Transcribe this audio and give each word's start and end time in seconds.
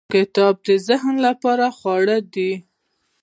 •کتاب 0.13 0.53
د 0.67 0.69
ذهن 0.87 1.15
لپاره 1.27 1.65
خواړه 1.77 2.17
دی. 2.33 2.51